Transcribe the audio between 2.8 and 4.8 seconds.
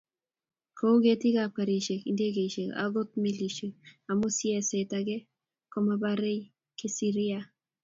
ako melisyek amu sieet